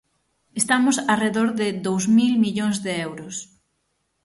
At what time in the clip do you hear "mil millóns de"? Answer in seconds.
2.17-2.93